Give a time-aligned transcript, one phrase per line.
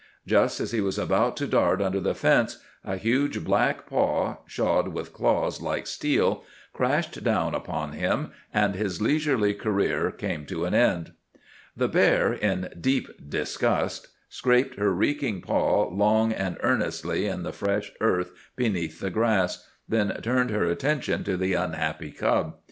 [0.25, 4.87] Just as he was about to dart under the fence, a huge black paw, shod
[4.87, 6.43] with claws like steel,
[6.73, 11.11] crashed down upon him, and his leisurely career came to an end.
[11.77, 17.91] The bear, in deep disgust, scraped her reeking paw long and earnestly in the fresh
[18.01, 22.55] earth beneath the grass, then turned her attention to the unhappy cub.